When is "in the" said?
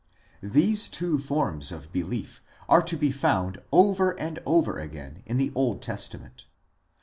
5.27-5.51